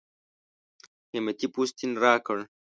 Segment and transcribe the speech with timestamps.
[1.09, 2.37] قېمتي پوستین راکړ.